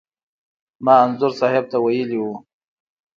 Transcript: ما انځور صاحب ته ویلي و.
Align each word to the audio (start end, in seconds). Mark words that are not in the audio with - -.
ما 0.83 0.95
انځور 1.03 1.31
صاحب 1.39 1.65
ته 1.71 1.77
ویلي 1.83 2.17
و. 2.21 2.25